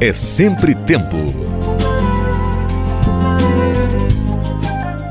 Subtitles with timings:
[0.00, 1.16] é sempre tempo.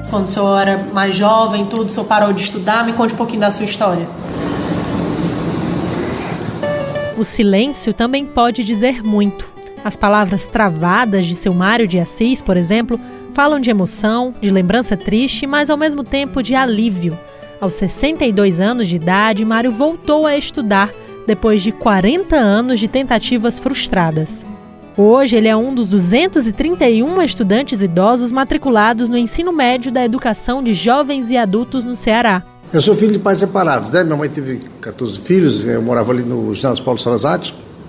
[0.10, 2.84] Quando o senhor era mais jovem, tudo, o senhor parou de estudar?
[2.84, 4.08] Me conte um pouquinho da sua história.
[7.16, 9.48] O silêncio também pode dizer muito.
[9.84, 13.00] As palavras travadas de seu Mário de Assis, por exemplo,
[13.36, 17.16] falam de emoção, de lembrança triste, mas ao mesmo tempo de alívio.
[17.62, 20.90] Aos 62 anos de idade, Mário voltou a estudar
[21.28, 24.46] depois de 40 anos de tentativas frustradas.
[25.02, 30.74] Hoje, ele é um dos 231 estudantes idosos matriculados no ensino médio da educação de
[30.74, 32.44] jovens e adultos no Ceará.
[32.74, 34.04] Eu sou filho de pais separados, né?
[34.04, 37.40] Minha mãe teve 14 filhos, eu morava ali no Ginásio Paulo Salazar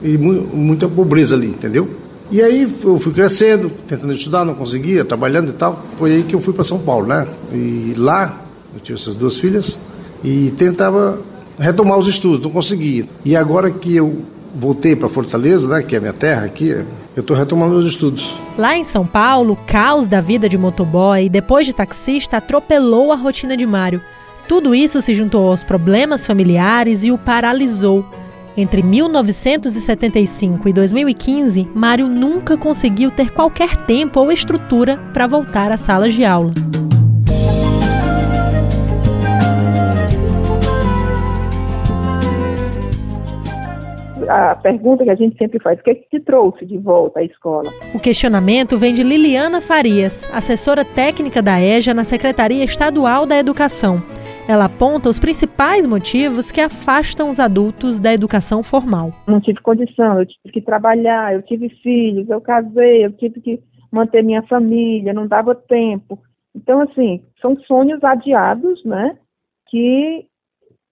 [0.01, 1.91] e muita pobreza ali, entendeu?
[2.31, 5.83] E aí eu fui crescendo, tentando estudar, não conseguia, trabalhando e tal.
[5.97, 7.27] Foi aí que eu fui para São Paulo, né?
[7.53, 8.41] E lá
[8.73, 9.77] eu tive essas duas filhas
[10.23, 11.19] e tentava
[11.59, 13.05] retomar os estudos, não conseguia.
[13.25, 14.19] E agora que eu
[14.55, 16.71] voltei para Fortaleza, né, que é a minha terra aqui,
[17.17, 18.35] eu estou retomando meus estudos.
[18.57, 23.17] Lá em São Paulo, o caos da vida de motoboy depois de taxista atropelou a
[23.17, 24.01] rotina de Mário.
[24.49, 28.05] Tudo isso se juntou aos problemas familiares e o paralisou.
[28.57, 35.81] Entre 1975 e 2015, Mário nunca conseguiu ter qualquer tempo ou estrutura para voltar às
[35.81, 36.53] salas de aula.
[44.31, 47.19] A pergunta que a gente sempre faz: o que, é que te trouxe de volta
[47.19, 47.71] à escola?
[47.93, 54.01] O questionamento vem de Liliana Farias, assessora técnica da EJA na Secretaria Estadual da Educação.
[54.49, 59.11] Ela aponta os principais motivos que afastam os adultos da educação formal.
[59.27, 63.61] Não tive condição, eu tive que trabalhar, eu tive filhos, eu casei, eu tive que
[63.93, 66.19] manter minha família, não dava tempo.
[66.55, 69.17] Então, assim, são sonhos adiados, né?
[69.69, 70.27] Que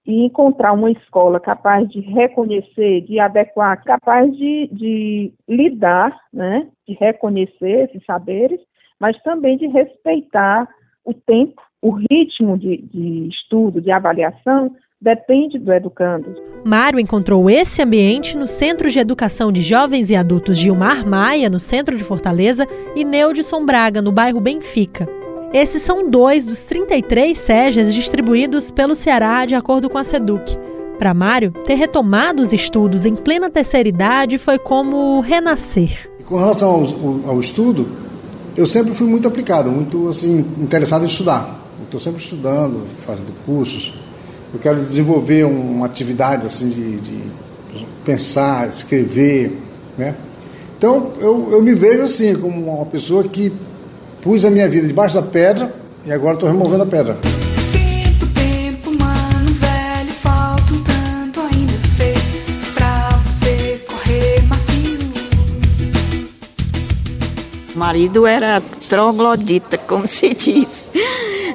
[0.09, 6.95] e encontrar uma escola capaz de reconhecer, de adequar, capaz de, de lidar, né, de
[6.95, 8.59] reconhecer esses saberes,
[8.99, 10.67] mas também de respeitar
[11.05, 16.35] o tempo, o ritmo de, de estudo, de avaliação, depende do educando.
[16.65, 21.61] Mário encontrou esse ambiente no Centro de Educação de Jovens e Adultos Gilmar Maia, no
[21.61, 22.67] centro de Fortaleza,
[22.97, 25.18] e Neudson Braga, no bairro Benfica.
[25.53, 30.59] Esses são dois dos 33 SEJAs distribuídos pelo Ceará de acordo com a SEDUC.
[30.99, 36.11] Para Mário, ter retomado os estudos em plena terceira idade foi como renascer.
[36.27, 37.89] Com relação ao, ao estudo,
[38.55, 41.59] eu sempre fui muito aplicado, muito assim interessado em estudar.
[41.83, 43.95] Estou sempre estudando, fazendo cursos.
[44.53, 47.23] Eu quero desenvolver uma atividade assim de, de
[48.05, 49.57] pensar, escrever,
[49.97, 50.15] né?
[50.77, 53.51] Então eu, eu me vejo assim como uma pessoa que
[54.23, 55.73] Pus a minha vida debaixo da pedra
[56.05, 57.17] e agora estou removendo a pedra.
[67.75, 70.89] O marido era troglodita, como se diz.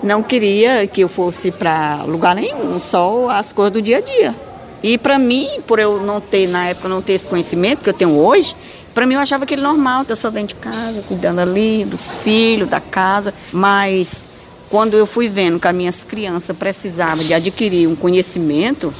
[0.01, 4.35] Não queria que eu fosse para lugar nenhum, só as coisas do dia a dia.
[4.81, 7.93] E para mim, por eu não ter, na época, não ter esse conhecimento que eu
[7.93, 8.55] tenho hoje,
[8.93, 12.15] para mim eu achava aquele normal, que eu só dentro de casa, cuidando ali dos
[12.15, 14.27] filhos, da casa, mas
[14.69, 18.93] quando eu fui vendo que as minhas crianças precisavam de adquirir um conhecimento,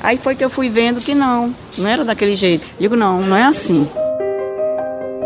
[0.00, 2.66] aí foi que eu fui vendo que não, não era daquele jeito.
[2.78, 3.86] Digo, não, não é assim.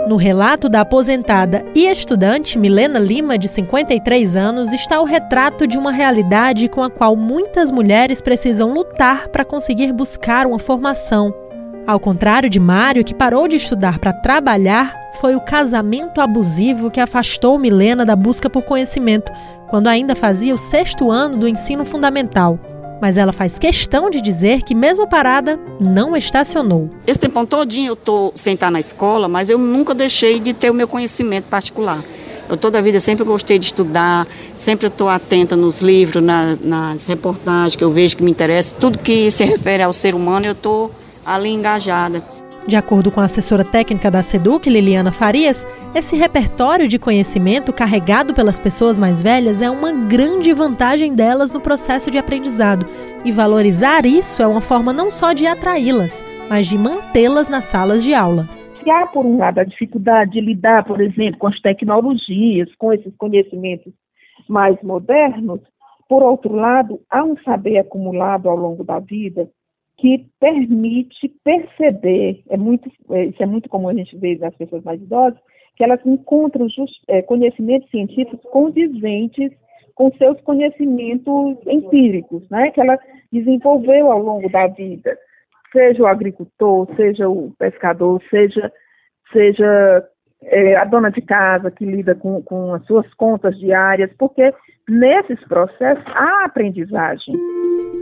[0.09, 5.79] No relato da aposentada e estudante Milena Lima, de 53 anos, está o retrato de
[5.79, 11.33] uma realidade com a qual muitas mulheres precisam lutar para conseguir buscar uma formação,
[11.87, 17.01] ao contrário de Mário, que parou de estudar para trabalhar, foi o casamento abusivo que
[17.01, 19.33] afastou Milena da busca por conhecimento,
[19.69, 22.59] quando ainda fazia o sexto ano do ensino fundamental.
[23.01, 26.89] Mas ela faz questão de dizer que, mesmo parada, não estacionou.
[27.05, 30.75] Esse tempão todinho eu estou estar na escola, mas eu nunca deixei de ter o
[30.75, 32.05] meu conhecimento particular.
[32.49, 37.07] Eu toda a vida sempre gostei de estudar, sempre estou atenta nos livros, nas, nas
[37.07, 40.53] reportagens que eu vejo que me interessam, tudo que se refere ao ser humano eu
[40.53, 40.93] estou
[41.25, 42.23] ali engajada.
[42.67, 48.33] De acordo com a assessora técnica da SEDUC, Liliana Farias, esse repertório de conhecimento carregado
[48.33, 52.87] pelas pessoas mais velhas é uma grande vantagem delas no processo de aprendizado.
[53.25, 58.05] E valorizar isso é uma forma não só de atraí-las, mas de mantê-las nas salas
[58.05, 58.45] de aula.
[58.81, 62.93] Se há, por um lado, a dificuldade de lidar, por exemplo, com as tecnologias, com
[62.93, 63.93] esses conhecimentos
[64.49, 65.61] mais modernos,
[66.09, 69.49] por outro lado, há um saber acumulado ao longo da vida
[70.03, 74.83] que permite perceber, é muito, é, isso é muito comum a gente ver nas pessoas
[74.83, 75.39] mais idosas,
[75.77, 79.53] que elas encontram just, é, conhecimentos científicos condizentes
[79.95, 82.99] com seus conhecimentos empíricos, né, que ela
[83.31, 85.17] desenvolveu ao longo da vida,
[85.71, 88.73] seja o agricultor, seja o pescador, seja
[89.33, 90.05] seja
[90.45, 94.53] é, a dona de casa que lida com, com as suas contas diárias, porque
[94.89, 97.35] nesses processos há aprendizagem.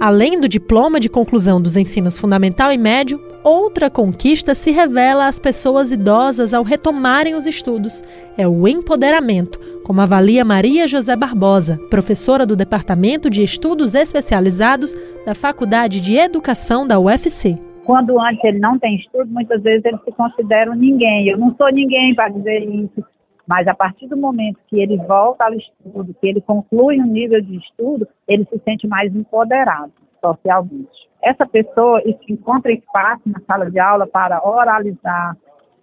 [0.00, 5.38] Além do diploma de conclusão dos ensinos fundamental e médio, outra conquista se revela às
[5.38, 8.02] pessoas idosas ao retomarem os estudos:
[8.36, 14.96] é o empoderamento, como avalia Maria José Barbosa, professora do Departamento de Estudos Especializados
[15.26, 17.69] da Faculdade de Educação da UFC.
[17.84, 21.28] Quando antes ele não tem estudo, muitas vezes ele se considera ninguém.
[21.28, 23.04] Eu não sou ninguém para dizer isso.
[23.46, 27.40] Mas a partir do momento que ele volta ao estudo, que ele conclui um nível
[27.40, 31.08] de estudo, ele se sente mais empoderado socialmente.
[31.22, 35.36] Essa pessoa encontra espaço na sala de aula para oralizar,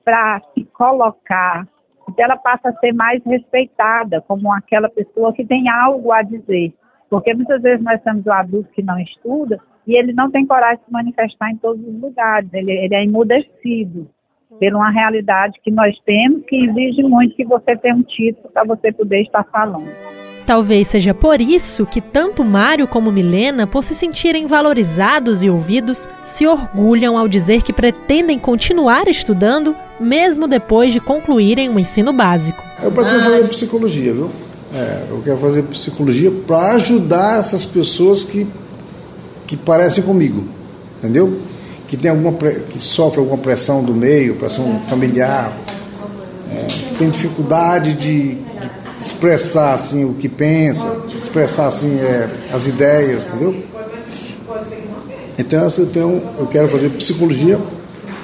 [0.05, 1.67] para se colocar,
[2.09, 6.73] então ela passa a ser mais respeitada como aquela pessoa que tem algo a dizer.
[7.09, 10.80] Porque muitas vezes nós temos o adulto que não estuda e ele não tem coragem
[10.80, 14.07] de se manifestar em todos os lugares, ele, ele é emudecido
[14.50, 18.63] por uma realidade que nós temos que exige muito que você tenha um título para
[18.63, 19.88] você poder estar falando.
[20.48, 26.07] Talvez seja por isso que tanto Mário como Milena, por se sentirem valorizados e ouvidos,
[26.24, 32.63] se orgulham ao dizer que pretendem continuar estudando, mesmo depois de concluírem o ensino básico.
[32.81, 34.31] Eu pretendo fazer psicologia, viu?
[34.74, 38.48] É, eu quero fazer psicologia para ajudar essas pessoas que,
[39.47, 40.44] que parecem comigo,
[40.97, 41.39] entendeu?
[41.88, 45.53] que tem alguma que sofre alguma pressão do meio, pressão familiar,
[46.51, 48.71] é, tem dificuldade de, de,
[49.01, 53.55] expressar assim o que pensa, expressar assim é, as ideias, entendeu?
[55.38, 57.59] Então eu tenho, eu quero fazer psicologia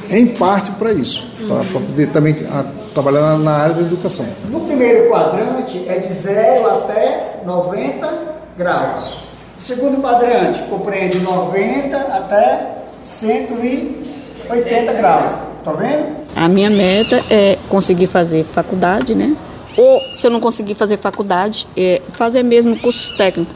[0.09, 4.25] em parte para isso, para poder também a, trabalhar na área da educação.
[4.49, 8.13] No primeiro quadrante é de 0 até 90
[8.57, 9.22] graus.
[9.63, 15.35] O segundo quadrante compreende 90 até 180 graus.
[15.63, 16.17] Tá vendo?
[16.35, 19.37] A minha meta é conseguir fazer faculdade, né?
[19.77, 23.55] Ou, se eu não conseguir fazer faculdade, é fazer mesmo cursos técnicos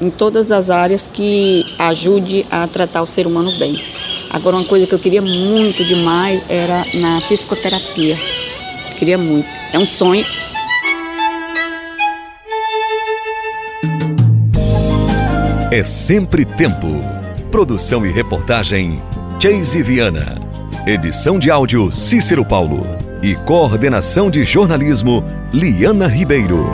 [0.00, 3.80] em todas as áreas que ajude a tratar o ser humano bem.
[4.30, 8.18] Agora, uma coisa que eu queria muito demais era na psicoterapia.
[8.98, 9.46] Queria muito.
[9.72, 10.26] É um sonho.
[15.70, 17.00] É sempre tempo.
[17.50, 19.00] Produção e reportagem
[19.40, 20.36] Chase Viana.
[20.86, 22.86] Edição de áudio Cícero Paulo.
[23.22, 26.66] E coordenação de jornalismo Liana Ribeiro.